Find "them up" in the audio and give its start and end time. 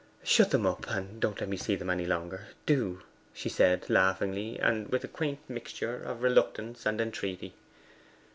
0.49-0.89